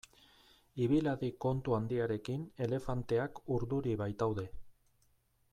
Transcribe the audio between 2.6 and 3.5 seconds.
elefanteak